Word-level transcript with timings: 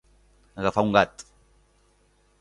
Agafar 0.61 0.85
un 0.87 0.91
gat. 0.97 1.27